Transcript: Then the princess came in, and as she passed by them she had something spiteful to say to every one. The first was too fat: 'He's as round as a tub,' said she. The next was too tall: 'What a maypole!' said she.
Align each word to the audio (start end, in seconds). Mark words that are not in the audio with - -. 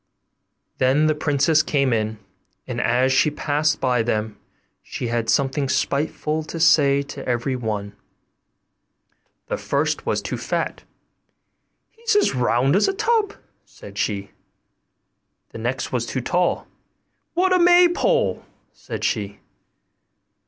Then 0.79 1.05
the 1.05 1.13
princess 1.13 1.61
came 1.61 1.93
in, 1.93 2.17
and 2.65 2.81
as 2.81 3.13
she 3.13 3.29
passed 3.29 3.79
by 3.79 4.01
them 4.01 4.35
she 4.81 5.09
had 5.09 5.29
something 5.29 5.69
spiteful 5.69 6.41
to 6.41 6.59
say 6.59 7.03
to 7.03 7.23
every 7.29 7.55
one. 7.55 7.95
The 9.45 9.57
first 9.57 10.03
was 10.07 10.23
too 10.23 10.39
fat: 10.39 10.81
'He's 11.91 12.15
as 12.15 12.33
round 12.33 12.75
as 12.75 12.87
a 12.87 12.93
tub,' 12.93 13.37
said 13.63 13.95
she. 13.99 14.31
The 15.49 15.59
next 15.59 15.91
was 15.91 16.07
too 16.07 16.19
tall: 16.21 16.65
'What 17.35 17.53
a 17.53 17.59
maypole!' 17.59 18.43
said 18.73 19.03
she. 19.03 19.37